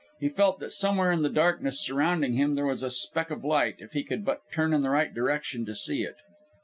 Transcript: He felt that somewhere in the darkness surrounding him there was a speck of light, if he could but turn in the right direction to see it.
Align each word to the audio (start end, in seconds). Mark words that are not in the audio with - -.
He 0.19 0.29
felt 0.29 0.57
that 0.57 0.71
somewhere 0.71 1.11
in 1.11 1.21
the 1.21 1.29
darkness 1.29 1.79
surrounding 1.79 2.33
him 2.33 2.55
there 2.55 2.65
was 2.65 2.81
a 2.81 2.89
speck 2.89 3.29
of 3.29 3.45
light, 3.45 3.75
if 3.77 3.93
he 3.93 4.03
could 4.03 4.25
but 4.25 4.41
turn 4.51 4.73
in 4.73 4.81
the 4.81 4.89
right 4.89 5.13
direction 5.13 5.63
to 5.67 5.75
see 5.75 6.01
it. 6.01 6.15